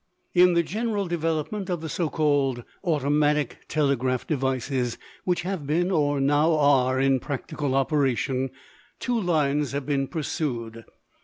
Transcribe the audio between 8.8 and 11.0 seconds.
two lines have been pursued.